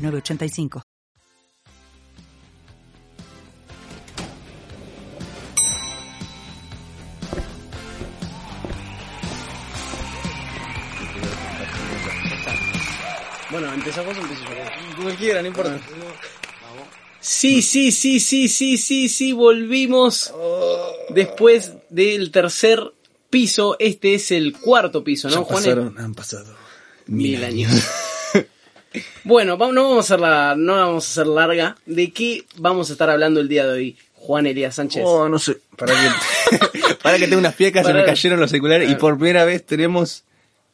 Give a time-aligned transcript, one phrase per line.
[0.00, 0.82] 906985.
[13.50, 14.96] Bueno, ¿empezamos o empiezo yo?
[14.96, 15.80] Como quiera, no importa.
[17.20, 20.32] Sí, sí, sí, sí, sí, sí, sí, volvimos
[21.10, 22.80] después del tercer
[23.28, 23.76] piso.
[23.78, 25.94] Este es el cuarto piso, ¿no, Juan?
[25.98, 26.54] han pasado
[27.06, 27.70] Mil años.
[29.24, 31.76] Bueno, vamos, no vamos a hacerla, no la vamos a hacer larga.
[31.86, 35.02] ¿De qué vamos a estar hablando el día de hoy, Juan Elías Sánchez?
[35.04, 35.58] Oh, no sé.
[35.76, 39.44] Para que, para que tengo unas piecas, se me cayeron los celulares y por primera
[39.44, 40.24] vez tenemos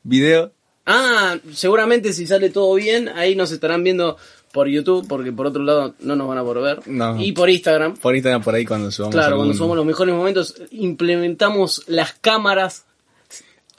[0.02, 0.52] video.
[0.86, 4.16] Ah, seguramente si sale todo bien, ahí nos estarán viendo
[4.52, 6.88] por YouTube, porque por otro lado no nos van a poder ver.
[6.88, 7.20] No.
[7.20, 7.96] Y por Instagram.
[7.96, 9.14] Por Instagram, por ahí cuando subamos.
[9.14, 12.86] Claro, algún cuando somos los mejores momentos, implementamos las cámaras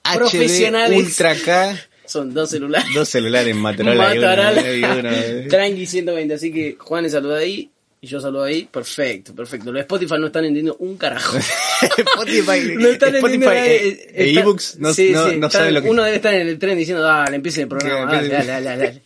[0.03, 0.99] HD, profesionales.
[0.99, 1.75] Ultra K,
[2.07, 2.87] Son dos celulares.
[2.93, 4.15] dos celulares Motorola.
[4.15, 4.51] y Motorola.
[4.51, 5.47] uno, y uno.
[5.49, 6.33] Tranqui 120.
[6.33, 7.69] Así que Juan le saluda ahí
[7.99, 8.67] y yo saludo ahí.
[8.71, 9.71] Perfecto, perfecto.
[9.71, 11.37] Los Spotify no están entendiendo un carajo.
[11.81, 15.81] Spotify, No están Spotify e, Eh, e no, sí, no, sí, no están- saben lo
[15.81, 18.11] que Uno debe estar en el tren diciendo, dale, empiece el programa.
[18.11, 19.01] Dale, dale,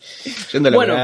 [0.53, 0.95] dale, Bueno.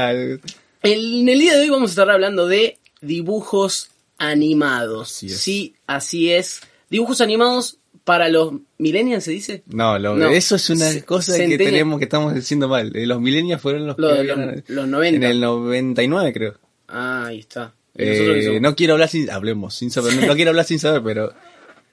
[0.82, 5.10] En el día de hoy vamos a estar hablando de dibujos animados.
[5.16, 5.28] Así.
[5.30, 6.60] Sí, así es.
[6.90, 9.62] Dibujos animados para los millennials, ¿se dice?
[9.66, 10.28] No, lo- No.
[10.30, 12.94] eso es una cosa que tenemos que estamos diciendo mal.
[12.96, 15.26] Eh, Los millennials fueron los Lo que los- los 90.
[15.26, 16.54] En el 99 creo.
[16.88, 17.74] Ah, ahí está.
[17.96, 20.64] ¿Y nosotros qué Eh, no quiero hablar sin hablemos sin saber, no, no quiero hablar
[20.64, 21.32] sin saber, pero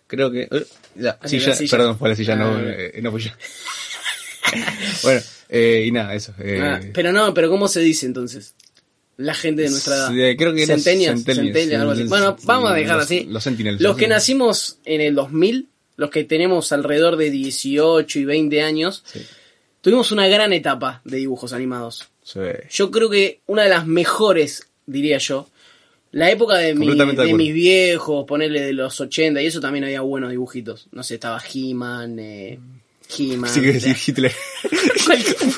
[0.07, 1.71] creo que eh, ya, Así, silla, la silla.
[1.77, 3.31] perdón, fue la silla, no, Ah, eh, no fui yo.
[5.03, 6.33] bueno, eh, y nada, eso.
[6.61, 8.53] Ah, pero no, pero ¿cómo se dice entonces?
[9.17, 10.07] La gente de nuestra edad.
[10.09, 11.25] Sí, creo que los centennials,
[11.73, 12.01] algo así.
[12.01, 13.25] los- Bueno, vamos a dejar los- así.
[13.29, 18.19] los sentinels, Los los que nacimos en el 2000, los que tenemos alrededor de 18
[18.19, 19.21] y 20 años, Sí.
[19.81, 22.07] tuvimos una gran etapa de dibujos animados.
[22.23, 22.39] sí.
[22.71, 25.47] Yo creo que una de las mejores, diría yo,
[26.11, 30.01] la época de, mi- de mis viejos, ponerle de los 80 y eso también había
[30.01, 30.87] buenos dibujitos.
[30.91, 32.57] No sé, estaba He-Man, eh,
[33.17, 33.49] He-Man.
[33.49, 34.31] Sí que decir Hitler.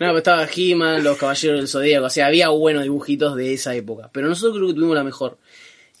[0.00, 3.74] No, pero estaba He-Man, los Caballeros del Zodíaco, o sea, había buenos dibujitos de esa
[3.76, 4.10] época.
[4.12, 5.38] Pero nosotros creo que tuvimos la mejor.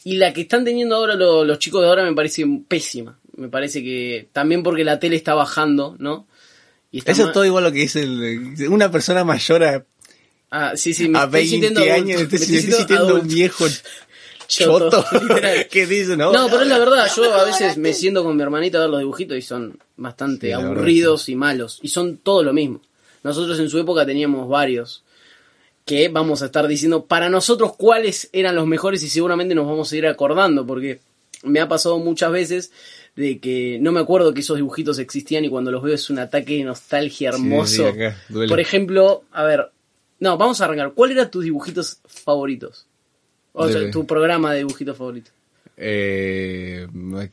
[0.04, 3.18] Y la que están teniendo ahora lo- los chicos de ahora me parece pésima.
[3.36, 6.26] Me parece que también porque la tele está bajando, ¿no?
[6.92, 9.84] Y está Eso es todo igual lo que dice el- una persona mayor a,
[10.50, 13.22] Ah, sí, sí, me a estoy 20 sintiendo adulto, años, me estoy, sintiendo adulto.
[13.22, 13.64] un viejo
[14.46, 15.04] Choto,
[15.70, 18.42] que dice, no, No, pero es la verdad, yo a veces me siento con mi
[18.42, 21.78] hermanita a ver los dibujitos y son bastante Sí, aburridos y malos.
[21.82, 22.80] Y son todo lo mismo.
[23.22, 25.02] Nosotros en su época teníamos varios
[25.84, 29.92] que vamos a estar diciendo para nosotros cuáles eran los mejores y seguramente nos vamos
[29.92, 31.00] a ir acordando porque
[31.42, 32.72] me ha pasado muchas veces
[33.16, 36.18] de que no me acuerdo que esos dibujitos existían y cuando los veo es un
[36.18, 37.82] ataque de nostalgia hermoso.
[37.82, 38.50] sí, acá, duele.
[38.50, 39.70] Por ejemplo, a ver,
[40.20, 40.92] no, vamos a arrancar.
[40.92, 42.86] ¿Cuál eran tus dibujitos favoritos?
[43.52, 45.30] O sea, tu programa de dibujitos favorito.
[45.76, 46.86] Eh,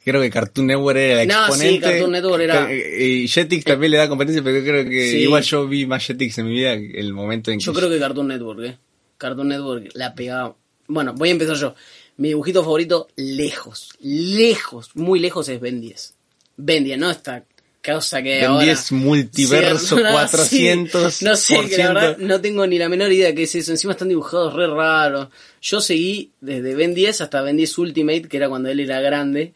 [0.03, 1.81] creo que Cartoon Network era el No, sí, exponente.
[1.89, 5.17] Cartoon Network era- Eh, Y Jetix también le da competencia, pero yo creo que Sí.
[5.19, 7.65] igual yo vi más Jetix en mi vida el momento en que...
[7.65, 8.77] Yo creo que Cartoon Network, ¿eh?
[9.17, 10.55] Cartoon Network la pegaba.
[10.87, 11.75] Bueno, voy a empezar yo.
[12.17, 16.15] Mi dibujito favorito, lejos, lejos, muy lejos es Ben 10.
[16.57, 17.43] Ben 10, no esta
[17.83, 18.65] cosa que Ben ahora...
[18.65, 21.25] 10 multiverso Sí, no, 400 sí.
[21.25, 23.71] No sé, que la verdad no tengo ni la menor idea qué es eso.
[23.71, 25.27] Encima están dibujados re raros.
[25.61, 29.53] Yo seguí desde Ben 10 hasta Ben 10 Ultimate, que era cuando él era grande,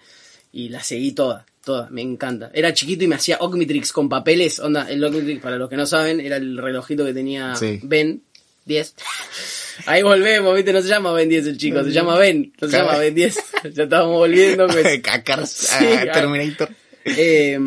[0.52, 2.50] y la seguí toda, toda, me encanta.
[2.54, 4.60] Era chiquito y me hacía Omnitrix con papeles.
[4.60, 7.80] Onda, el Omnitrix, para los que no saben, era el relojito que tenía Sí.
[7.84, 8.22] Ben
[8.66, 8.96] 10.
[9.88, 12.78] Ahí volvemos, viste, no se llama Ben 10 el chico, se llama Ben, no se
[12.78, 13.38] llama Ben 10.
[13.74, 14.68] Ya estábamos volviendo.
[14.68, 15.02] pues.
[15.12, 16.70] a Cars, Sí, a a- Terminator.
[17.04, 17.58] Eh,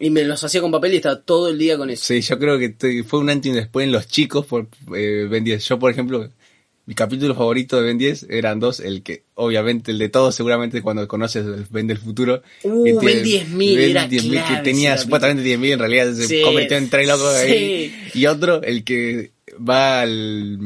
[0.00, 2.04] y me los hacía con papel y estaba todo el día con eso.
[2.04, 4.68] Sí, yo creo que te- fue un antes y un después en los chicos por
[4.96, 5.66] eh, Ben 10.
[5.68, 6.30] Yo, por ejemplo,
[6.86, 8.78] mi capítulo favorito de Ben 10 eran dos.
[8.80, 12.42] El que, obviamente, el de todos, seguramente cuando conoces el Ben del futuro.
[12.62, 16.26] Uh, que Ben 10.000, Ben era 10.000, clave que tenía supuestamente 10.000, en realidad se
[16.28, 17.92] Sí, convirtió en tres locos ahí.
[18.12, 18.18] sí.
[18.20, 19.32] Y otro, el que
[19.68, 20.58] va al,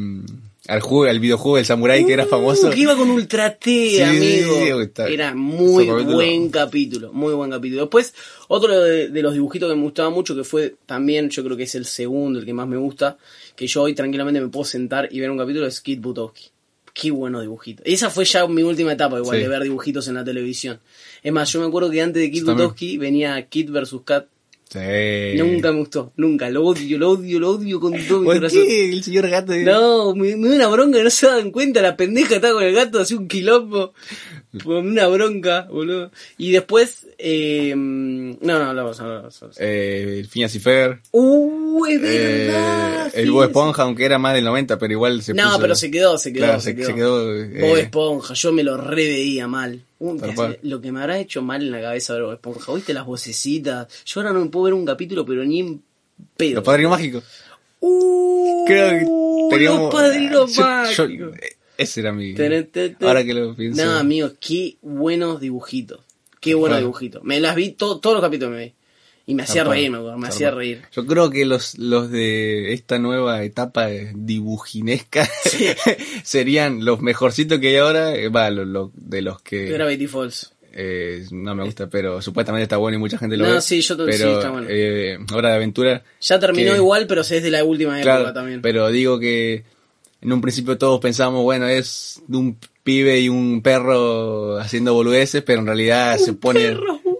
[0.70, 2.68] al juego, al videojuego del Samurai que era famoso.
[2.68, 4.54] Uh, que iba con Ultra T, Sí, amigo.
[4.54, 6.14] sí, Era muy capítulo.
[6.14, 7.82] buen capítulo, muy buen capítulo.
[7.82, 8.14] Después,
[8.48, 11.64] otro de, de los dibujitos que me gustaba mucho, que fue también, yo creo que
[11.64, 13.18] es el segundo, el que más me gusta,
[13.56, 16.50] que yo hoy tranquilamente me puedo sentar y ver un capítulo, es Kid Butowski.
[16.92, 17.82] Qué bueno dibujito.
[17.86, 20.80] Esa fue ya mi última etapa, igual, de ver dibujitos en la televisión.
[21.22, 22.44] Es más, yo me acuerdo que antes de Kid.
[22.44, 23.94] Butowski venía Kid vs.
[24.04, 24.26] Cat.
[24.72, 24.78] Sí.
[25.36, 26.48] Nunca me gustó, nunca.
[26.48, 28.62] Lo odio, lo odio, lo odio con todo mi ¿Por corazón.
[28.68, 28.88] qué?
[28.90, 29.52] El señor gato.
[29.56, 32.72] No, me, me da una bronca, no se dan cuenta, la pendeja está con el
[32.72, 33.92] gato, hace un quilombo.
[34.64, 36.12] Una bronca, boludo.
[36.38, 39.36] Y después, eh, no, no, hablamos, hablamos.
[39.42, 39.56] hablamos.
[39.60, 41.00] Eh, Phineas y Fer.
[41.10, 43.10] Uh, es Eh, verdad.
[43.14, 43.42] el Bob.
[43.44, 46.32] Esponja, aunque era más del 90, pero igual se No, puso- pero se quedó, se
[46.32, 46.86] quedó, Claro, se, se- quedó.
[46.86, 49.82] se quedó, eh, Bob Esponja, yo me lo reveía mal.
[50.00, 50.18] Un-
[50.62, 53.86] lo que me habrá hecho mal en la cabeza Bob Esponja, ¿viste las vocecitas?
[54.04, 55.82] Yo ahora no me puedo ver un capítulo, pero ni en
[56.36, 56.56] pedo.
[56.56, 57.24] Los Padrinos Mágicos.
[57.80, 59.80] Uh, Creo que teníamos...
[59.82, 61.36] los padrinos yo- mágicos.
[61.78, 62.34] ese era mi...
[63.00, 63.84] Ahora que lo pienso.
[63.84, 66.00] No, amigo, qué buenos dibujitos.
[66.40, 67.22] Qué buenos dibujitos.
[67.22, 68.72] Me las vi, to- todos los capítulos me vi.
[69.30, 70.82] Y me hacía reír, me hacía reír.
[70.92, 75.28] Yo creo que los, los de esta nueva etapa dibujinesca
[76.22, 80.52] serían los mejorcitos que hay ahora, eh, va, lo- lo- de los que Gravity Falls.
[80.72, 83.60] eh, no me gusta, pero supuestamente está bueno y mucha gente lo No, ve.
[83.60, 84.66] sí, yo t- sí, pero, está bueno.
[84.70, 88.62] eh, Hora de Aventura, Ya terminó que- igual, pero es de la última época también.
[88.62, 89.64] pero digo que
[90.22, 95.42] en un principio todos pensábamos, bueno, es de un pibe y un perro haciendo boludeces,
[95.42, 96.60] pero en realidad se pone...
[96.60, 97.00] Perro.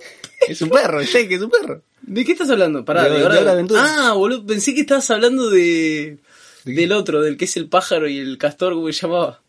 [0.49, 1.83] Es un perro, Jake, es un perro.
[2.13, 2.85] ¿De qué estás hablando?
[2.85, 3.85] Pará, De- de, de Aventura.
[3.87, 6.19] Ah, boludo, pensé que estabas hablando de...
[6.65, 9.41] Del otro, del que es el pájaro y el castor, ¿cómo se llamaba?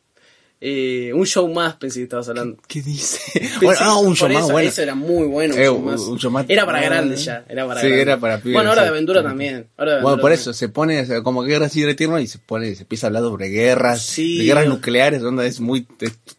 [0.63, 2.57] Eh, un show más pensé que estabas hablando.
[2.67, 3.19] ¿Qué dice?
[3.63, 4.69] Bueno, ah, un show más eso, bueno.
[4.69, 5.55] Eso era muy bueno.
[5.55, 6.01] Un Eh, show más.
[6.01, 7.43] un show más- Era para grandes ya.
[7.49, 8.07] Era para sí, grandes.
[8.07, 9.55] era para pibes, Bueno, ahora de aventura también.
[9.55, 10.33] De Bueno, por también.
[10.33, 14.03] eso, se pone como guerra retierno y se pone, se empieza a hablar sobre guerras,
[14.05, 15.87] Sí, de guerras nucleares, donde es muy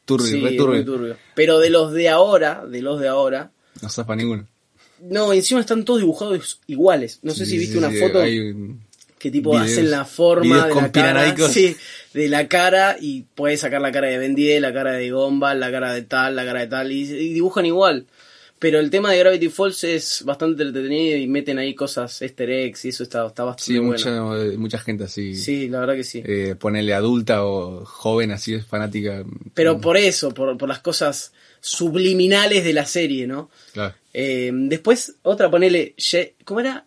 [0.04, 0.76] turbio, Sí, es turbio.
[0.76, 1.16] muy turbio.
[1.34, 3.50] Pero de los de ahora, de los de ahora,
[3.82, 4.46] No zafa ninguno.
[5.10, 7.18] No, encima están todos dibujados iguales.
[7.22, 8.80] No sé si viste una foto un-
[9.18, 11.76] que tipo videos- hacen la forma de la cara, sí,
[12.12, 15.60] de la cara y puedes sacar la cara de Ben 10, la cara de Gumball,
[15.60, 18.06] la cara de tal, la cara de tal y, y dibujan igual.
[18.62, 22.84] Pero el tema de Gravity Falls es bastante entretenido y meten ahí cosas easter eggs
[22.84, 23.90] y eso está, está bastante Sí, bueno.
[23.92, 26.22] mucha, mucha gente así, Sí, la verdad que sí.
[26.24, 29.24] eh, ponele adulta o joven así, es fanática.
[29.54, 33.50] Pero por eso, por, por las cosas subliminales de la serie, ¿no?
[33.72, 33.94] Claro.
[34.14, 35.94] Eh, después, otra, ponele.
[36.44, 36.84] ¿Cómo era?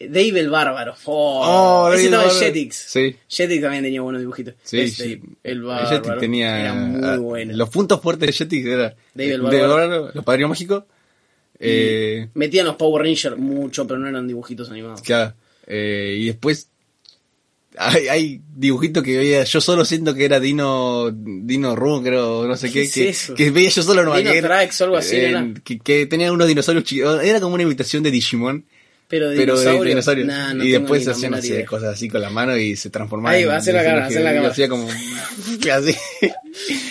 [0.00, 0.94] Dave el Bárbaro.
[1.04, 2.52] Oh, Oh, ese Dave estaba en.
[2.54, 2.76] Jetix.
[2.88, 3.16] Sí.
[3.28, 4.54] Jetix también tenía buenos dibujitos.
[4.64, 5.02] Sí, Es sí.
[5.02, 5.88] Dave el El Bárbaro.
[5.96, 7.56] Jetix tenía Era muy ah, bueno.
[7.56, 9.68] los puntos fuertes de Jetix era Dave el eh, Bárbaro.
[9.68, 10.84] Bárbaro, los padrinos mágicos,
[11.64, 15.02] eh, Metían los Power Rangers mucho, pero no eran dibujitos animados.
[15.02, 15.34] Claro.
[15.66, 16.68] Eh, y después
[17.78, 22.56] hay, hay dibujitos que veía, yo solo siento que era Dino, Dino Run, creo, no
[22.56, 23.34] sé ¿Qué qué, es que, eso?
[23.34, 25.48] que veía yo solo en Dino Tracks o algo así, eh, ¿era?
[25.64, 28.66] que, que tenía unos dinosaurios chicos, era como una imitación de Digimon,
[29.08, 30.26] Pero de pero de dinosaurios.
[30.26, 33.36] Nah, no y después hacían así, cosas así con la mano y se transformaban.
[33.36, 34.52] Ahí va, en hacen la cámara, hacen la cámara.
[34.52, 34.88] Hacía como,
[35.72, 35.96] así,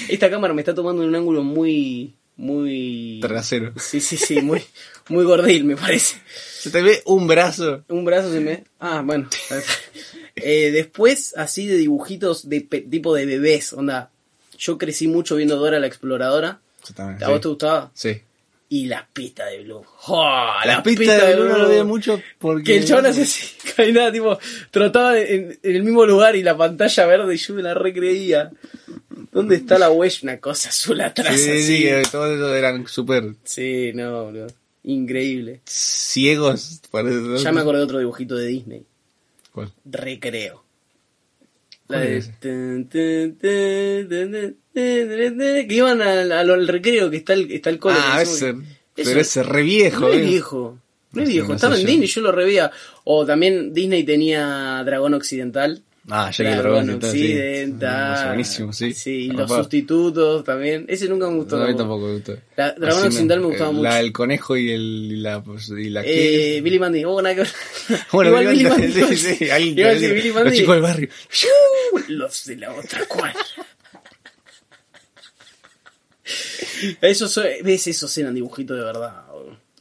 [0.09, 2.15] Esta cámara me está tomando en un ángulo muy.
[2.41, 3.19] Muy.
[3.21, 3.71] trasero.
[3.77, 4.63] Sí, sí, sí, muy,
[5.09, 6.15] muy gordil, me parece.
[6.59, 7.83] Se te ve un brazo.
[7.87, 8.63] Un brazo se me.
[8.79, 9.29] Ah, bueno.
[10.35, 14.09] Eh, después, así de dibujitos de pe- tipo de bebés, onda.
[14.57, 16.59] Yo crecí mucho viendo Dora la exploradora.
[16.79, 17.91] Exactamente, ¿A vos te gustaba?
[17.93, 18.19] Sí.
[18.69, 19.85] Y la pista de Blue.
[20.07, 22.63] ¡Oh, La, pista de Blue no lo veía mucho porque...
[22.63, 24.39] Que el chabón hacía así, caminaba, tipo,
[24.71, 28.49] trotaba en, en el mismo lugar y la pantalla verde y yo me la recreía.
[29.31, 30.19] ¿Dónde está la huella?
[30.23, 31.39] Una cosa azul atrás.
[31.39, 31.63] Sí, así.
[31.63, 34.47] sí, que todos esos eran súper Sí, no, boludo.
[34.83, 35.61] Increíble.
[35.65, 36.81] ciegos.
[36.91, 37.37] parece.
[37.37, 38.83] Ya me acordé de otro dibujito de Disney.
[39.53, 39.71] ¿Cuál?
[39.85, 40.63] Recreo.
[41.87, 41.99] La
[44.73, 47.97] Que iban al, al- recreo que está el, está el cole.
[47.99, 48.55] Ah, ese.
[48.95, 50.21] que- Pero ese re viejo, es eh.
[50.25, 50.77] viejo.
[51.13, 51.49] No sé, viejo.
[51.49, 51.87] no Estaba en yo.
[51.87, 52.71] Disney, yo lo revía.
[53.03, 55.83] O también Disney tenía Dragón Occidental.
[56.09, 56.85] Ah, ya que el dragón.
[56.87, 57.07] Dragón sí.
[57.23, 58.23] Occidental.
[58.23, 58.93] Mm, Buenísimo, sí.
[58.93, 60.85] Sí, los sustitutos también.
[60.87, 61.57] Ese nunca me gustó.
[61.57, 62.07] No, a mí tampoco.
[62.07, 62.37] me gustó.
[62.57, 63.83] La- Dragón Occidental me gustaba mucho.
[63.83, 64.81] La, el conejo y, el,
[65.11, 65.43] y la...
[65.43, 67.05] pues, Y la Eh, Billy Mandy.
[67.05, 67.43] Oh, nada que.
[68.11, 68.91] Bueno, Igual Billy Mandy.
[69.15, 71.09] sí, sí, alguien que decir Los chicos del barrio.
[72.07, 73.35] Los de la otra cuadra.
[77.01, 79.25] Esos, ves, esos eran dibujitos de verdad.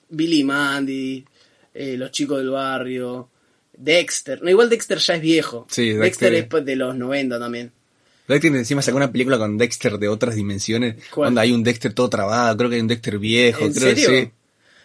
[0.09, 1.25] Billy Mandy,
[1.73, 3.31] eh, los chicos del barrio,
[3.83, 4.43] Dexter.
[4.43, 5.67] No, igual Dexter ya es viejo.
[5.71, 7.73] Sí, Dexter, Dexter- es pues, de los 90 también.
[8.29, 10.97] Dexter encima sacó una película con Dexter de otras dimensiones.
[11.17, 13.65] Donde hay un Dexter todo trabado, creo que hay un Dexter viejo.
[13.65, 14.09] ¿En creo serio?
[14.11, 14.31] que sí.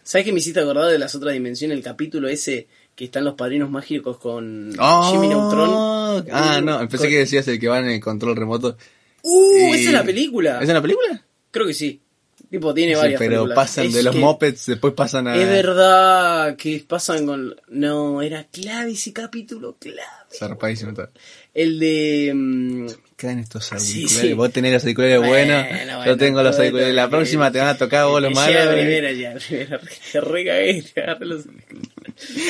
[0.03, 1.77] ¿Sabes que me hiciste acordar de las otras dimensiones?
[1.77, 6.25] El capítulo ese que están los padrinos mágicos con Oh, Jimmy Neutron.
[6.31, 8.77] Ah, Uh, no, pensé con- que decías el que va en el control remoto.
[9.23, 10.59] Uh, Y- esa es la película.
[10.61, 11.25] ¿Es en la película?
[11.51, 12.01] Creo que sí.
[12.49, 13.55] Tipo, tiene Sí, varias pero películas.
[13.55, 15.35] pasan Es de los mopeds, después pasan a...
[15.35, 17.55] Es verdad que pasan con...
[17.69, 19.99] No, era clave ese capítulo, clave.
[20.37, 21.09] Zarpadísimo todo.
[21.53, 22.31] El de...
[22.35, 22.87] mm,
[23.17, 24.11] Quedan estos Sí, auriculares.
[24.19, 24.33] sí.
[24.33, 25.63] Vos tenés los auriculares buenos.
[25.67, 26.93] Bueno, yo bueno, tengo los auriculares.
[26.93, 28.61] La próxima te van a tocar vos los ya, malos.
[28.61, 28.73] eh.
[28.73, 29.81] primera, ya, primera.
[30.11, 31.43] Te recagué, te agarré los...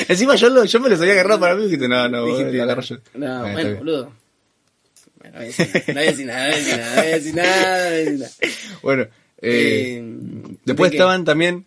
[0.08, 2.38] Encima yo, lo- yo me los había agarrado para mí y dijiste, no, no, vos
[2.38, 2.96] Dijiste, lo agarro yo.
[3.14, 3.78] No, bueno, bien.
[3.78, 4.12] boludo.
[5.18, 7.34] Bueno, no voy a decir nada, no voy a decir nada, no voy a decir
[7.34, 8.30] nada, no voy a decir nada.
[8.82, 9.06] Bueno,
[9.42, 11.66] eh, Eh, después estaban también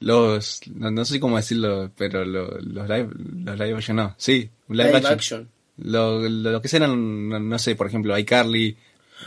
[0.00, 3.08] los, no, no sé cómo decirlo, pero lo- los live,
[3.44, 5.14] los live action, no, sí, live, Live action.
[5.14, 5.48] action.
[5.78, 8.76] Lo, lo, lo que eran, no, no sé, por ejemplo, iCarly,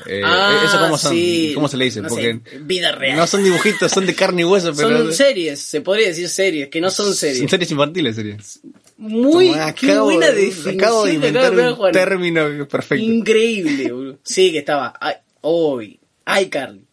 [0.05, 1.51] eh, Ah, eso cómo son, sí.
[1.53, 3.17] cómo se le dice, No porque sé, vida real.
[3.17, 6.69] no son dibujitos, son de carne y hueso, pero Son series, se podría decir series,
[6.69, 7.39] que no son series.
[7.39, 8.59] son series infantiles, series.
[8.97, 13.03] Muy, Toma, qué acabo- buena Acabo de inventar de un término perfecto.
[13.03, 14.19] Increíble, boludo.
[14.23, 14.93] Sí, que estaba
[15.41, 15.99] hoy,
[16.41, 16.85] iCarly,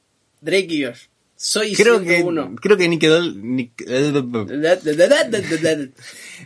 [0.87, 1.03] Josh.
[1.37, 2.57] Soy Creo que, 101.
[2.57, 3.87] creo que Nickelodeon, Nick-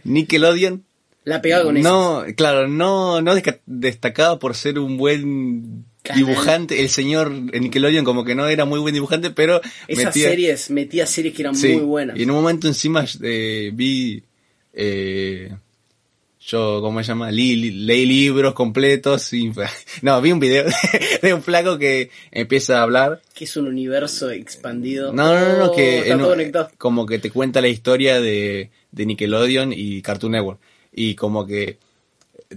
[0.04, 0.84] Nickelodeon
[1.24, 1.88] La pegaba con eso.
[1.88, 3.34] no, claro, no, no
[3.66, 6.24] destacaba por ser un buen Canal.
[6.24, 6.80] dibujante.
[6.82, 11.06] El señor Nickelodeon como que no era muy buen dibujante, pero Esas metía, series, metía
[11.06, 12.18] series que eran sí, muy buenas.
[12.18, 14.22] Y en un momento encima eh, vi,
[14.74, 15.54] eh,
[16.46, 17.30] yo, ¿cómo se llama?
[17.30, 19.32] Li- leí libros completos.
[19.32, 19.52] Y,
[20.02, 20.64] no, vi un video
[21.22, 25.12] de un flaco que empieza a hablar Que es un universo expandido.
[25.12, 26.70] no, no, no, no, Oh, que en- conectado.
[26.78, 30.60] como que te cuenta la historia de, de Nickelodeon y Cartoon Network.
[30.92, 31.78] Y como que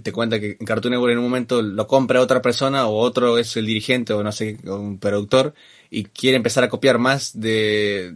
[0.02, 3.56] te cuenta que Cartoon Network en un momento lo compra otra persona o otro es
[3.56, 5.54] el dirigente o no sé, un productor
[5.90, 8.12] y quiere empezar a copiar más de,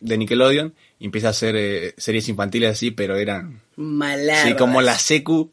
[0.00, 3.62] de Nickelodeon y empieza a hacer eh, series infantiles así, pero eran...
[3.80, 4.48] Malardas.
[4.48, 5.50] Sí, como la Secu.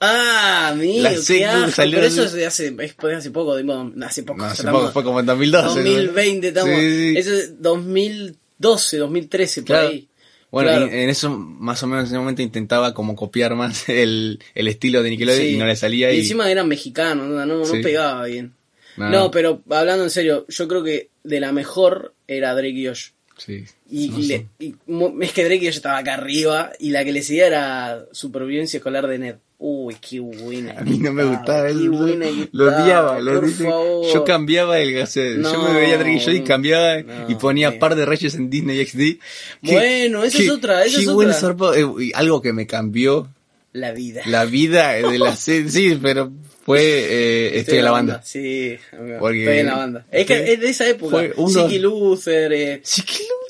[0.00, 3.92] Ah, amigo, La secu salió Pero eso es de hace, es de hace poco, digo,
[4.04, 4.38] hace poco.
[4.38, 5.66] No, hace estamos- poco, fue como en 2012.
[5.66, 5.74] ¿no?
[5.74, 6.70] 2020, estamos.
[6.78, 7.18] Sí, sí.
[7.18, 9.88] Eso es 2012, 2013, por Claro.
[9.88, 10.08] ahí.
[10.52, 10.86] Bueno, Claro.
[10.86, 14.68] y en eso más o menos en ese momento intentaba como copiar más el, el
[14.68, 15.54] estilo de Nickelodeon Sí.
[15.54, 16.12] y no le salía.
[16.12, 18.54] Y, encima eran mexicanos, no, no, pegaba bien.
[18.96, 19.10] No.
[19.10, 19.30] No.
[19.32, 23.08] pero hablando en serio, yo creo que de la mejor era Drake y Josh.
[23.38, 23.64] Sí.
[23.90, 24.74] Y, No le- y
[25.22, 28.76] es que Drake y Josh estaba acá arriba y la que le seguía era Supervivencia
[28.78, 29.34] Escolar de Ned.
[29.60, 30.74] Uy, qué buena.
[30.78, 33.42] A mí no me gustaba, él, buena lo odiaba, lo.
[34.12, 37.72] Yo cambiaba el sea, yo me veía Drake y Josh y cambiaba no, y ponía
[37.72, 37.78] sí.
[37.78, 39.18] par de reyes en Disney XD.
[39.62, 41.38] Bueno, esa es otra, esa qué es buen otra.
[41.74, 43.28] eh, algo que me cambió
[43.72, 44.22] La vida.
[44.26, 46.32] la vida de la serie, sí, pero
[46.64, 48.22] fue eh, estoy en la banda.
[48.24, 50.06] Sí, amigo, Porque- estoy en la banda.
[50.10, 51.10] Es que es de esa época.
[51.10, 53.02] fue uno- Luther, eh, Sí,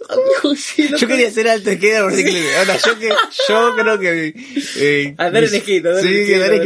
[0.08, 3.08] amigo, sí, Yo quería ser alto skate, por que- ahora, yo que
[3.48, 4.34] yo creo que
[4.78, 5.62] eh, Andar en en
[6.02, 6.62] sí, andar en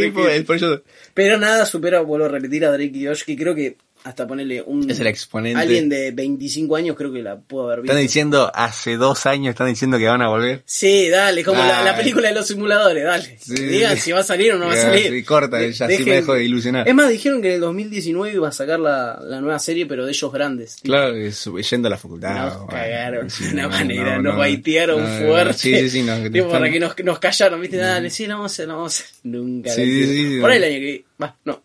[0.54, 0.82] eso
[1.14, 4.62] Pero nada supera, vuelvo a repetir, a Drake y Josh, que creo que hasta ponerle
[4.62, 4.90] un...
[4.90, 5.61] es el exponente.
[5.61, 7.92] Alguien de 25 años creo que la pudo haber visto.
[7.92, 10.62] Están diciendo hace dos años están diciendo que van a volver.
[10.64, 13.38] Sí, dale, como la, película de los simuladores, dale.
[13.40, 13.54] Sí.
[13.54, 15.11] Digan si va a salir o no va a salir.
[15.12, 16.88] sí, corta, De- ya sí me dejo de ilusionar.
[16.88, 20.04] Es más, dijeron que en el 2019 iba a sacar la, la nueva serie, pero
[20.04, 20.76] de ellos grandes.
[20.82, 22.35] Claro, es- yendo a la facultad.
[22.35, 24.38] Nos bueno, cagaron sí, de una no, manera, no, nos no.
[24.40, 25.52] baitearon No, no, fuerte.
[25.54, 26.02] Sí, sí, sí.
[26.02, 27.76] No, Tipo, para que nos, nos callaron, ¿viste?
[27.76, 29.16] Dale, sí, la vamos a hacer, la vamos a hacer.
[29.23, 30.54] Nunca Sí, Por no.
[30.54, 31.62] ahí el año que va, no.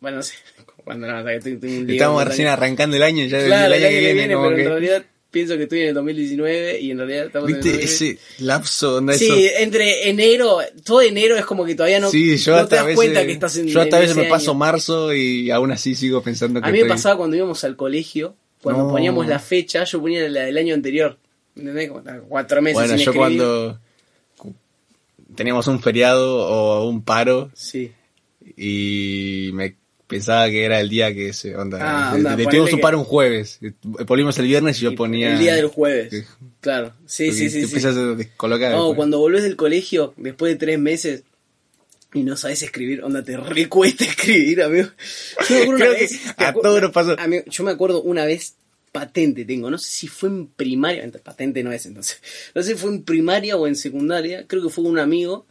[0.00, 0.34] Bueno, no sé.
[0.88, 3.84] Cuando la vamos a sacar, tengo un Estamos recién arrancando el año, ya Claro, el
[3.84, 4.62] año que viene, como pero que...
[4.62, 7.78] en realidad pienso que estoy en el 2019 y en realidad estamos en el ¿Viste
[7.78, 8.14] 2020.
[8.14, 9.24] ese lapso donde eso?
[9.34, 12.76] Sí, entre enero, todo enero es como que todavía no, Sí, yo no hasta te
[12.76, 14.58] das veces, cuenta que estás en yo hasta a veces me paso año.
[14.58, 17.76] marzo y aún así sigo pensando que A mí me estoy- pasaba cuando íbamos al
[17.76, 18.90] colegio, cuando No.
[18.90, 21.18] poníamos la fecha, yo ponía la del año anterior.
[21.56, 21.90] ¿Entendés?
[21.90, 23.18] Como cuatro meses Bueno, sin yo escribir.
[23.38, 23.80] cuando
[24.38, 24.54] cu-
[25.34, 27.92] teníamos un feriado o un paro Sí.
[28.56, 29.76] y me
[30.08, 31.78] pensaba que era el día que se onda.
[31.80, 33.60] Ah, onda, ponele tuvimos un paro un jueves.
[33.82, 35.34] Volvimos el viernes y yo ponía.
[35.34, 36.08] El día del jueves.
[36.10, 36.24] que-
[36.60, 36.94] Claro.
[37.06, 37.60] Sí, sí, sí.
[37.60, 37.74] Te sí.
[37.74, 38.72] empiezas a descolocar.
[38.72, 38.96] No, después.
[38.96, 41.22] cuando volvés del colegio, después de tres meses,
[42.14, 44.88] y no sabes escribir, onda, te recuesta escribir, amigo.
[45.48, 47.16] Yo me acuerdo una vez- a todos nos pasó.
[47.20, 48.54] amigo, yo me acuerdo una vez,
[48.92, 52.20] patente tengo, no sé si fue en primaria, patente no es entonces,
[52.54, 55.46] no sé si fue en primaria o en secundaria, creo que fue un amigo,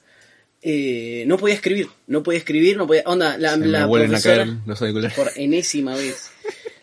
[0.69, 5.13] eh, no podía escribir, no podía escribir, no podía, onda, la, la profesora, caer auriculares.
[5.13, 6.29] por enésima vez.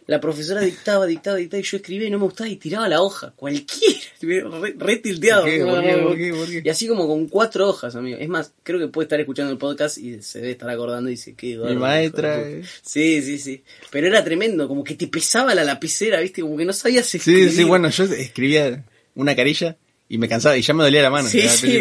[0.07, 3.01] La profesora dictaba, dictaba, dictaba y yo escribía y no me gustaba y tiraba la
[3.01, 4.01] hoja, cualquiera,
[4.61, 5.43] re, re tilteado.
[5.45, 5.65] ¿Por qué?
[5.65, 5.97] ¿Por qué?
[6.03, 6.31] ¿Por qué?
[6.35, 6.63] ¿Por qué?
[6.65, 8.19] Y así como con cuatro hojas, amigo.
[8.19, 11.13] Es más, creo que puede estar escuchando el podcast y se debe estar acordando y
[11.15, 12.41] dice, qué Mi maestra.
[12.41, 12.57] eh.
[12.61, 12.69] puta".
[12.83, 13.63] Sí, sí, sí.
[13.91, 16.43] Pero era tremendo, como que te pesaba la lapicera, ¿viste?
[16.43, 17.51] Como que no sabías Sí, escribir.
[17.51, 19.77] sí, bueno, yo escribía una carilla
[20.15, 21.29] y me cansaba y ya me dolía la mano.
[21.29, 21.79] Sí, sí.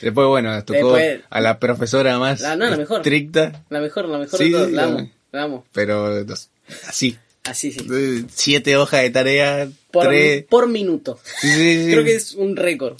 [0.00, 2.98] Después, bueno, nos tocó Después- a la profesora más La- no, la mejor.
[3.00, 4.68] estricta, La mejor, la mejor Sí, de todas.
[4.68, 5.66] sí, La amo, la amo.
[5.72, 6.48] pero dos-
[6.88, 7.18] así.
[7.44, 8.24] Así, sí.
[8.34, 10.44] Siete hojas de tarea, Por, tres.
[10.48, 11.20] por minuto.
[11.42, 11.90] Sí, sí, sí.
[11.92, 12.96] Creo que es un récord.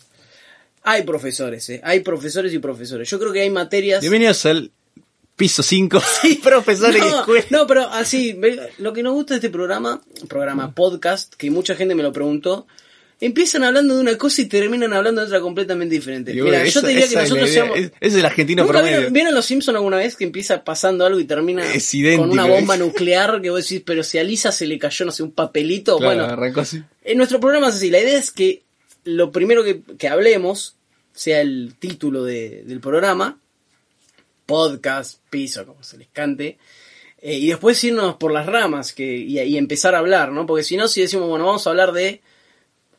[0.83, 1.81] Hay profesores, ¿eh?
[1.83, 3.09] Hay profesores y profesores.
[3.09, 4.03] Yo creo que hay materias...
[4.03, 4.71] Bienvenidos al
[5.35, 5.99] piso 5.
[6.43, 7.47] profesores y no, escuela.
[7.49, 8.39] no, pero así,
[8.77, 12.67] lo que nos gusta de este programa, programa podcast, que mucha gente me lo preguntó,
[13.21, 16.35] empiezan hablando de una cosa y terminan hablando de otra completamente diferente.
[16.35, 17.79] Mira, yo te diría que es nosotros seamos...
[17.79, 18.97] Es, es el argentino ¿Nunca promedio.
[18.99, 22.31] vieron, vieron los Simpsons alguna vez que empieza pasando algo y termina Es idéntico, con
[22.33, 25.23] una bomba nuclear que vos decís, pero si a Lisa se le cayó, no sé,
[25.23, 25.97] un papelito?
[25.99, 26.83] Claro, bueno, arrancó así.
[27.05, 27.91] en nuestro programa es así.
[27.91, 28.63] La idea es que
[29.05, 30.77] lo primero que, que hablemos
[31.13, 33.39] sea el título de- del programa,
[34.47, 36.59] podcast, piso, como se les cante,
[37.23, 40.45] eh, y después irnos por las ramas que, y, y empezar a hablar, ¿no?
[40.47, 42.21] Porque si no, si decimos, bueno, vamos a hablar de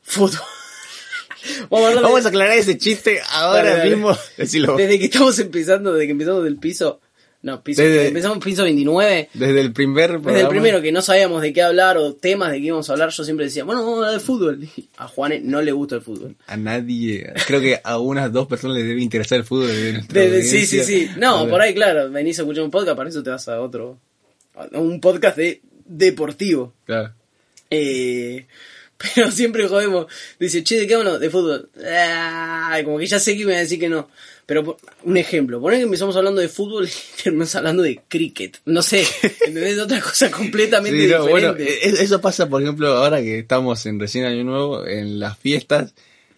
[0.05, 0.39] fútbol.
[1.69, 4.17] vamos a hablar de- Vamos a aclarar ese chiste ahora mismo.
[4.37, 4.75] Decilo.
[4.77, 7.01] desde que estamos empezando, desde que empezamos del piso,
[7.41, 9.29] no, piso, Desde- empezamos piso 29.
[9.35, 10.49] Desde el primer Desde el programa.
[10.49, 13.23] primero que no sabíamos de qué hablar o temas de qué íbamos a hablar, yo
[13.23, 14.63] siempre decía, bueno, vamos a hablar de fútbol.
[14.63, 16.35] Y a Juanes no le gusta el fútbol.
[16.47, 17.31] A nadie.
[17.45, 19.67] Creo que a unas dos personas les debe interesar el fútbol.
[20.07, 21.09] De De- sí, sí, sí.
[21.17, 23.99] No, por ahí, claro, venís a escuchar un podcast, para eso te vas a otro.
[24.55, 26.73] a un podcast de deportivo.
[26.85, 27.13] Claro.
[27.69, 28.47] Eh,
[29.15, 30.07] pero siempre jodemos.
[30.39, 31.19] Dice, che, ¿de qué hablo?
[31.19, 31.69] De fútbol.
[31.89, 34.09] Ay, como que ya sé que me va a decir que no.
[34.45, 36.91] Pero un ejemplo, poner que empezamos hablando de fútbol y
[37.23, 38.57] terminamos hablando de cricket.
[38.65, 39.03] No sé,
[39.45, 39.79] ¿entendés?
[39.79, 41.31] Otra cosa completamente Sí, no, diferente.
[41.31, 45.37] bueno, e- eso pasa, por ejemplo, ahora que estamos en recién Año Nuevo, en las
[45.39, 45.95] fiestas,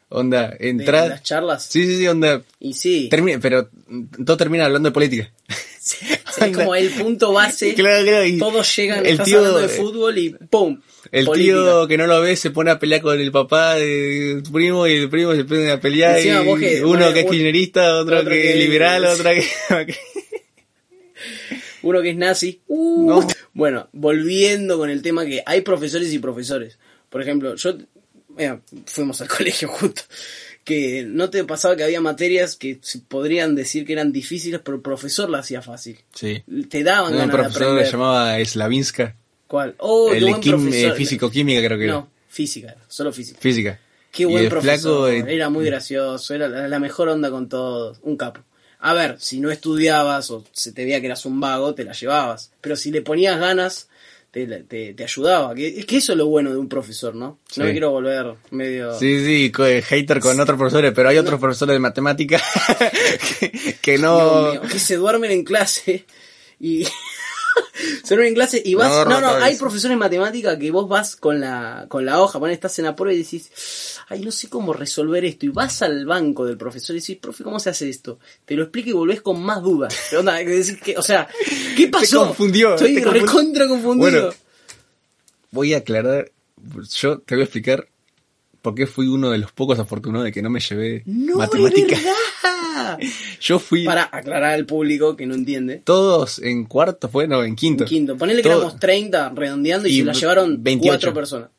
[0.09, 1.09] onda, entrar.
[1.09, 1.65] las charlas.
[1.69, 2.41] Sí, sí, sí, onda.
[2.61, 3.69] Y sí, Termina, pero
[4.25, 5.29] todo termina hablando de política.
[5.81, 5.97] sí,
[6.45, 7.73] es como el punto base.
[7.73, 10.79] Claro, claro, y Todos llegan, el estás tío- hablando de fútbol y ¡pum!
[11.11, 11.53] El política.
[11.55, 14.85] tío que no lo ve se pone a pelear con el papá de tu primo
[14.87, 17.95] y el primo se pone a pelear Encima y que- uno bueno, que es kirchnerista,
[17.95, 19.19] otro, otro que, que- es liberal, sí.
[19.19, 19.95] otra que...
[21.83, 22.61] Uno que es nazi.
[22.67, 23.07] Uh.
[23.07, 23.27] No.
[23.53, 26.77] Bueno, volviendo con el tema que hay profesores y profesores.
[27.09, 27.77] Por ejemplo, yo.
[28.35, 30.01] mira, fuimos al colegio justo.
[30.67, 34.75] Que no te pasaba que había materias que se podrían decir que eran difíciles, pero
[34.75, 35.97] el profesor la hacía fácil.
[36.13, 36.43] Sí.
[36.69, 37.85] Te daban Un ganas de profesor aprender.
[37.85, 39.15] le llamaba Slavinska,
[39.47, 39.75] ¿Cuál?
[39.77, 40.91] Oh, el de buen quim- profesor.
[40.91, 41.93] eh, físico-química creo que era.
[41.93, 43.39] No, física, solo física.
[43.39, 43.79] Física.
[44.11, 47.29] Qué Y buen el profesor, flaco, eh, era muy gracioso, era la, la mejor onda
[47.31, 48.41] con todos, un capo.
[48.79, 51.93] A ver, si no estudiabas o se te veía que eras un vago, te la
[51.93, 52.51] llevabas.
[52.61, 53.87] Pero si le ponías ganas,
[54.45, 55.55] te, te, te ayudaba.
[55.55, 57.39] Que, es que eso es lo bueno de un profesor, ¿no?
[57.49, 57.59] Sí.
[57.59, 58.93] No me quiero volver medio...
[58.97, 62.41] Sí, sí, eh, hater con otros profesores, pero hay otros profesores de matemática
[63.39, 64.51] que, que no...
[64.51, 66.05] Mío, que se duermen en clase
[66.59, 66.85] y...
[68.03, 69.07] se duermen en clase y vas...
[69.07, 72.55] No, No, hay profesores de matemática que vos vas con la, con la hoja, pones,
[72.55, 75.45] estás en la prueba y decís, ay, no sé cómo resolver esto.
[75.45, 78.19] Y vas al banco del profesor y decís, profe, ¿cómo se hace esto?
[78.45, 79.95] Te lo explica y volvés con más dudas.
[80.17, 81.27] Onda, decís que, o sea,
[81.75, 82.27] ¿qué pasó?
[82.27, 84.11] confundió, Estoy te recontra confundido.
[84.11, 84.33] Bueno,
[85.51, 86.31] voy a aclarar,
[86.95, 87.87] yo te voy a explicar
[88.67, 91.95] por qué fui uno de los pocos afortunados de que no me llevé no, matemática.
[91.95, 92.99] es verdad.
[93.41, 95.81] Yo fui Para aclarar al público que no entiende.
[95.85, 97.85] todos en cuarto, fue, no, en quinto.
[97.85, 100.89] En quinto, ponele que Todo- éramos 30 redondeando y, Y se la llevaron 28.
[100.91, 101.49] cuatro personas.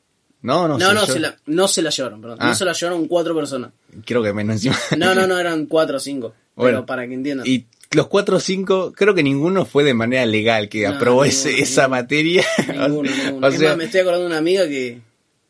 [0.42, 2.38] No, no, No, sé, no, yo se la, no se la llevaron, perdón.
[2.40, 2.49] Ah.
[2.49, 3.71] No se la llevaron cuatro personas.
[4.05, 4.77] creo que menos encima.
[4.99, 6.35] No, no, no, eran cuatro o cinco.
[6.55, 7.47] Bueno, pero para que entiendan.
[7.47, 11.25] Y los cuatro o cinco, creo que ninguno fue de manera legal que No, aprobó
[11.25, 11.88] ninguno, ese, esa ninguno.
[12.03, 12.44] materia.
[12.68, 13.47] Ninguno, ninguno.
[13.47, 15.01] o es sea, más, me estoy acordando de una amiga que,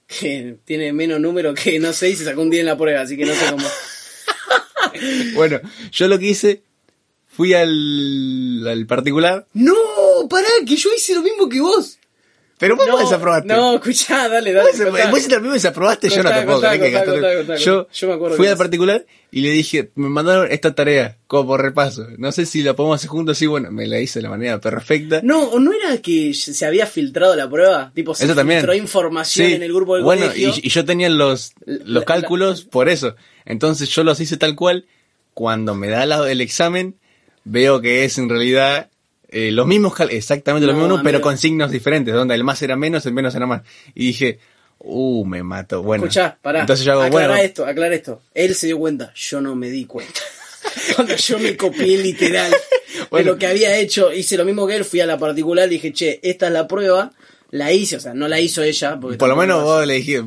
[0.08, 3.02] que tiene menos número que no sé y se sacó un día en la prueba,
[3.02, 3.68] así que no sé cómo.
[5.34, 5.60] bueno,
[5.92, 6.62] yo lo que hice,
[7.26, 9.74] fui al, al particular, ¡No!
[10.28, 10.48] ¡Pará!
[10.66, 11.97] Que yo hice lo mismo que vos.
[12.58, 13.48] Pero vos no, desaprobaste.
[13.48, 14.70] No, escuchá, dale, dale.
[14.72, 15.10] Vos, contá.
[15.10, 18.56] vos también desaprobaste, yo no te puedo creer que Yo, yo me acuerdo fui al
[18.56, 22.06] particular y le dije, me mandaron esta tarea como por repaso.
[22.18, 24.60] No sé si la podemos hacer juntos, sí, bueno, me la hice de la manera
[24.60, 25.20] perfecta.
[25.22, 27.92] No, ¿o no era que se había filtrado la prueba?
[27.94, 28.60] Tipo, se Eso también.
[28.60, 29.54] filtró información Sí.
[29.54, 30.52] en el grupo del bueno, colegio.
[30.56, 33.14] y, y yo tenía los, La- los la- cálculos por eso.
[33.44, 34.86] Entonces yo los hice tal cual.
[35.34, 36.96] Cuando me da la- el examen,
[37.44, 38.90] veo que es en realidad
[39.28, 42.14] eh, los mismos, exactamente los No, mismos, pero con signos diferentes.
[42.14, 43.62] Donde el más era menos, el menos era más.
[43.94, 44.38] Y dije,
[44.78, 45.82] uh, me mato.
[45.82, 46.60] Bueno, Escuchá, pará.
[46.60, 48.22] entonces yo hago, aclara bueno, esto, aclara esto.
[48.34, 50.20] Él se dio cuenta, yo no me di cuenta.
[50.96, 52.54] Cuando yo me copié literal
[53.12, 55.92] de lo que había hecho, hice lo mismo que él, fui a la particular, dije,
[55.92, 57.12] che, esta es la prueba,
[57.50, 58.98] la hice, o sea, no la hizo ella.
[59.00, 60.24] Porque por lo menos vos le dijiste,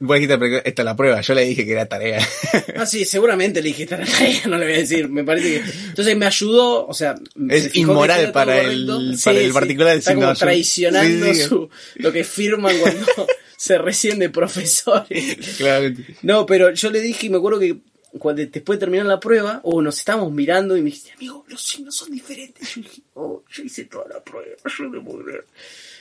[0.00, 1.20] vos dijiste, esta es la prueba.
[1.20, 2.26] Yo le dije que era tarea.
[2.76, 5.22] Ah, sí, seguramente le dije, esta era la tarea, no le voy a decir, me
[5.24, 5.70] parece que...
[5.88, 7.14] Entonces me ayudó, o sea...
[7.48, 8.86] Es inmoral para el-
[9.22, 11.42] para el particular Está decir, como traicionando Sí, sí.
[11.48, 13.06] su, lo que firman cuando
[13.56, 15.36] se recién de profesores.
[15.58, 16.16] Claramente.
[16.22, 17.76] No, pero yo le dije y me acuerdo que
[18.18, 21.62] cuando después de terminar la prueba, o nos estábamos mirando y me dijiste, amigo, los
[21.62, 22.74] signos son diferentes.
[22.74, 25.44] Yo dije, oh, yo hice toda la prueba, yo no puedo creer.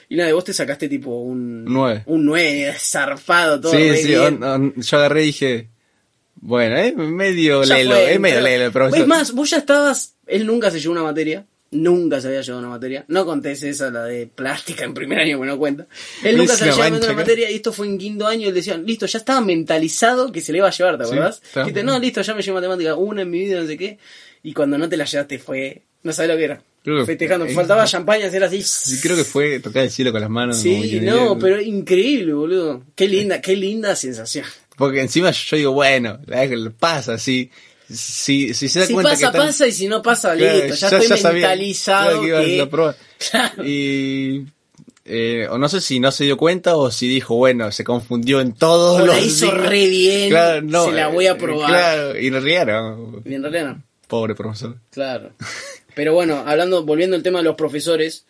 [0.09, 2.03] Y nada, vos te sacaste tipo un Nueve.
[2.07, 4.41] Un 9, zarpado, todo Sí, sí, bien.
[4.41, 5.69] on- on- yo agarré y dije,
[6.41, 9.01] bueno, es medio Ya lelo, es medio pero- lelo el profesor.
[9.01, 10.15] Es más, vos ya estabas.
[10.25, 11.45] Él nunca se llevó una materia.
[11.71, 13.05] Nunca se había llevado una materia.
[13.09, 15.85] No contés esa, la de plástica en primer año, que no cuenta.
[16.23, 18.45] Él nunca se había llevado mancha una materia y esto fue en quinto año.
[18.45, 21.11] Y él decía, listo, ya estaba mentalizado que se le iba a llevar, ¿te Sí,
[21.11, 21.39] acordás?
[21.43, 23.99] estaba- Dijiste, no, listo, ya me llevo matemática una en mi vida, no sé qué.
[24.41, 25.83] Y cuando no te la llevaste fue.
[26.01, 26.61] No sabés lo que era.
[26.83, 27.45] Creo que- Festejando.
[27.45, 28.61] eh, Faltaba champaña, hacer así.
[28.63, 30.57] Sí, creo que fue tocar el cielo con las manos.
[30.57, 32.83] Sí, no, pero increíble, boludo.
[32.95, 34.45] Qué linda, qué linda sensación.
[34.77, 36.19] Porque encima yo digo, bueno,
[36.79, 37.51] pasa así.
[37.91, 40.57] Si, si se da Si cuenta pasa, que están- pasa, y si no pasa, Claro,
[40.67, 40.75] listo.
[40.75, 42.57] Ya, estoy mentalizado claro que iba a que...
[42.57, 42.95] la prueba.
[43.31, 43.65] Claro.
[43.65, 44.45] Y
[45.05, 48.41] eh, o no sé si no se dio cuenta o si dijo, bueno, se confundió
[48.41, 51.35] en todos O los la hizo re bien, Claro, no, se la voy a eh,
[51.35, 51.67] probar.
[51.69, 53.21] Claro, y en realidad no.
[53.25, 53.83] Y en realidad no.
[54.07, 54.77] Pobre profesor.
[54.91, 55.31] Claro.
[55.99, 58.25] Pero bueno, hablando, volviendo al tema de los profesores,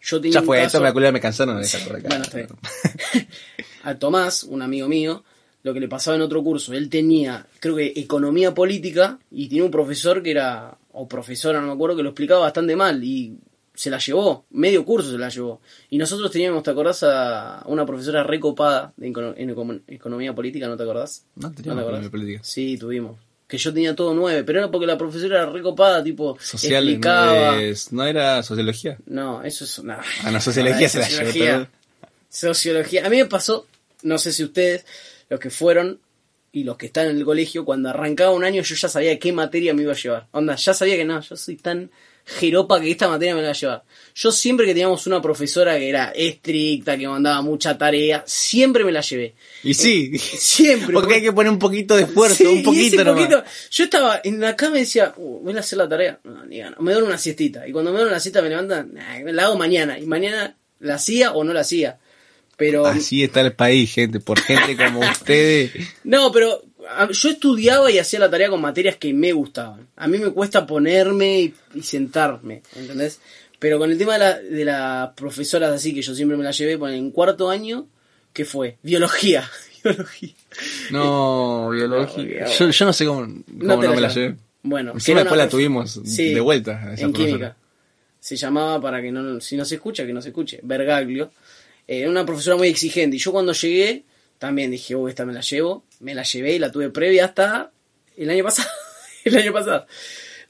[0.00, 2.08] yo tenía Ya un fue, caso- esto me cansaron de dejar por acá.
[2.08, 2.48] Bueno, está bien.
[3.82, 5.22] a Tomás, un amigo mío,
[5.62, 9.62] lo que le pasaba en otro curso, él tenía, creo que economía política, y tenía
[9.62, 13.36] un profesor que era, o profesora, no me acuerdo, que lo explicaba bastante mal, y
[13.74, 15.60] se la llevó, medio curso se la llevó.
[15.90, 17.02] Y nosotros teníamos, ¿te acordás?
[17.02, 21.26] A una profesora recopada en econo- economía política, ¿no te acordás?
[21.36, 22.40] No te teníamos economía política.
[22.42, 23.18] Sí, tuvimos.
[23.52, 27.52] Que yo tenía todo nueve, pero era porque la profesora era recopada, tipo, Social, explicaba.
[27.52, 28.96] no, es- no era sociología.
[29.04, 30.00] No, eso es una.
[30.24, 31.66] Ah, no, sociología se la llevó.
[32.30, 33.06] Sociología.
[33.06, 33.66] A mí me pasó,
[34.04, 34.86] no sé si ustedes,
[35.28, 36.00] los que fueron
[36.50, 39.32] y los que están en el colegio, cuando arrancaba un año yo ya sabía qué
[39.32, 40.28] materia me iba a llevar.
[40.30, 41.90] Onda, ya sabía que no, yo soy tan
[42.24, 43.82] jeropa que esta materia me la va a llevar.
[44.14, 48.92] Yo siempre que teníamos una profesora que era estricta, que mandaba mucha tarea, siempre me
[48.92, 49.34] la llevé.
[49.64, 50.92] Y sí, Siempre.
[50.92, 53.84] porque hay que poner un poquito de esfuerzo, Sí, un y poquito ese poquito- Yo
[53.84, 56.20] estaba en la cama y decía, uh, voy a hacer la tarea.
[56.24, 56.76] No, ni gana.
[56.80, 57.66] Me duele una siestita.
[57.66, 59.98] Y cuando me duele una siesta me levantan, nah, la hago mañana.
[59.98, 61.98] Y mañana la hacía o no la hacía.
[62.56, 62.84] Pero.
[62.86, 65.72] Así está el país, gente, por gente como ustedes.
[66.04, 66.62] No, pero
[67.10, 69.88] yo estudiaba y hacía la tarea con materias que me gustaban.
[69.96, 73.20] A mí me cuesta ponerme y, y sentarme, ¿entendés?
[73.58, 76.50] Pero con el tema de, la, de las profesoras así, que yo siempre me la
[76.50, 77.86] llevé, poner en cuarto año,
[78.32, 78.78] ¿qué fue?
[78.82, 79.48] Biología.
[79.84, 80.30] Biología.
[80.90, 82.46] No, biología.
[82.46, 84.36] Yo, yo no sé cómo, cómo no, me la llevé.
[84.64, 86.92] Bueno, después la tuvimos Sí, de vuelta.
[86.94, 87.26] esa en profesora.
[87.38, 87.56] química.
[88.20, 91.32] Se llamaba, para que no, si no se escucha, que no se escuche, Bergaglio.
[91.88, 93.16] Eh, Era una profesora muy exigente.
[93.16, 94.04] Y yo cuando llegué,
[94.42, 95.84] también dije, oh, esta me la llevo.
[96.00, 97.70] Me la llevé y la tuve previa hasta
[98.16, 98.68] el año pasado.
[99.24, 99.86] el año pasado.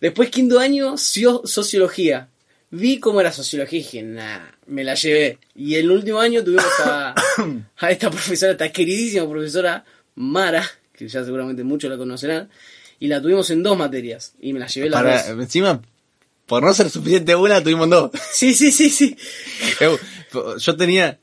[0.01, 2.31] Después, quinto año, cio- sociología.
[2.71, 5.39] Vi cómo era sociología y dije, nah, me la llevé.
[5.55, 7.15] Y el último año tuvimos a,
[7.77, 12.49] a esta profesora, esta queridísima profesora Mara, que ya seguramente muchos la conocerán,
[12.99, 14.33] y la tuvimos en dos materias.
[14.41, 15.43] Y me la llevé las Para, dos.
[15.43, 15.83] encima,
[16.47, 18.11] por no ser suficiente una, tuvimos dos.
[18.33, 19.15] Sí, sí, sí, sí.
[20.59, 21.19] Yo tenía,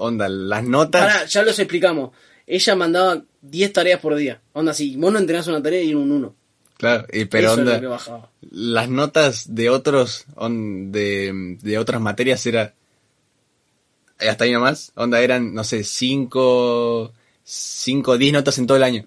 [0.00, 1.02] onda, las notas.
[1.02, 2.10] Pará, ya los explicamos.
[2.46, 4.40] Ella mandaba 10 tareas por día.
[4.52, 6.34] Onda, si vos no entrenás una tarea y un 1.
[6.76, 8.30] Claro, y, pero Eso onda, lo que bajaba.
[8.50, 12.74] las notas de otros, on- de, de otras materias era,
[14.18, 17.12] hasta ahí nomás, onda eran, no sé, cinco,
[17.44, 19.04] cinco, diez notas en todo el año.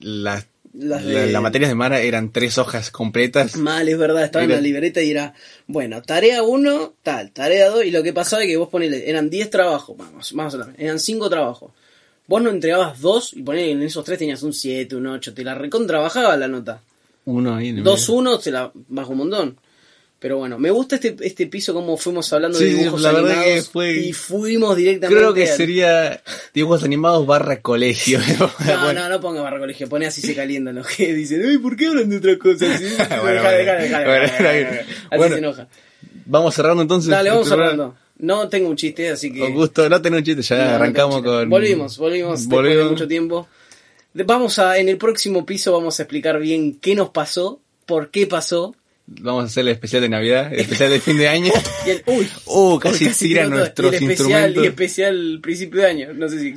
[0.00, 3.56] Las, Las la- de- materias de Mara eran tres hojas completas.
[3.56, 5.34] Mal, es verdad, estaba en la libreta y era,
[5.66, 9.30] bueno, tarea 1, tal, tarea 2, y lo que pasaba es que vos ponele, eran
[9.30, 11.72] 10 trabajos, vamos, ver, eran 5 trabajos.
[12.26, 15.42] Vos no entregabas 2 y ponele en esos 3 tenías un 7, un 8, te
[15.42, 16.80] la recontrabajaba la nota.
[17.24, 18.18] Uno ahí en el 2, medio.
[18.20, 19.56] 1 te la baja un montón.
[20.20, 23.30] Pero bueno, me gusta este, este piso como fuimos hablando Sí, de dibujos la verdad
[23.38, 28.18] animados que fue- y fuimos directamente Creo que al- sería dibujos animados barra colegio.
[28.38, 28.50] No,
[28.82, 31.76] Bueno, no, no ponga barra colegio, pone así se calientan los que dicen, ay, ¿por
[31.76, 32.66] qué hablan de otra cosa?
[32.74, 32.84] Así
[35.16, 35.34] Bueno.
[35.34, 35.68] se enoja.
[36.26, 37.10] Vamos cerrando entonces.
[37.10, 37.96] Dale, vamos cerrando.
[38.18, 39.38] No tengo un chiste, así que...
[39.40, 41.28] Con gusto, no tengo un chiste, ya No, arrancamos chiste.
[41.30, 41.48] con...
[41.50, 42.90] Volvimos, volvimos después de Volvimos.
[42.92, 43.48] mucho tiempo.
[44.14, 48.26] Vamos a, en el próximo piso vamos a explicar bien qué nos pasó, por qué
[48.26, 48.74] pasó.
[49.20, 51.52] Vamos a hacer el especial de Navidad, el especial de fin de año.
[51.86, 53.54] Y el, uy, Uh, casi uy, tira todo.
[53.56, 54.64] nuestros Y el especial, instrumentos.
[54.64, 56.54] Y especial principio de año, no sé si.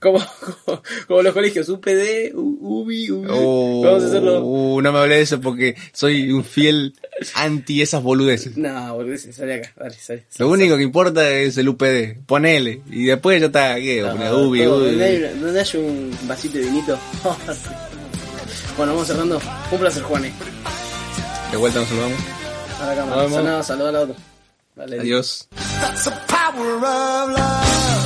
[0.00, 0.18] Como,
[0.66, 3.30] como, como los colegios, UPD, UBI, UBI.
[3.30, 4.42] Uh, Vamos a hacerlo.
[4.44, 6.94] uh, no me hablé de eso porque soy un fiel
[7.34, 8.56] anti esas boludeces.
[8.58, 10.24] No, boludo, sale acá, dale, sale.
[10.38, 12.24] Lo único que importa es el UPD.
[12.26, 12.82] Ponele.
[12.90, 13.76] Y después ya está.
[13.76, 14.02] ¿Qué?
[14.02, 14.86] No, Ponele ubi, todo, ubi.
[14.90, 16.98] Donde hay, una- un vasito de vinito.
[18.76, 19.40] bueno, vamos cerrando.
[19.72, 20.32] Un placer, Juanes.
[21.50, 22.18] De vuelta nos saludamos.
[22.80, 23.28] A la cámara.
[23.28, 24.16] Saluda, saluda a la otra.
[24.76, 25.48] Dale, Adiós.
[25.80, 28.05] That's the power of love.